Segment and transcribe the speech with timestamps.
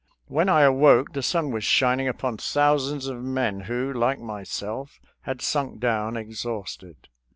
[0.01, 4.99] ■ When I awoke the sun was shining upon thousands of men who, like myself,
[5.25, 7.07] had sunk down exhausted.